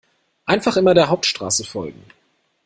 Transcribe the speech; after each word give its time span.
Einfach 0.47 0.77
immer 0.77 0.95
der 0.95 1.09
Hauptstraße 1.09 1.63
folgen. 1.63 2.03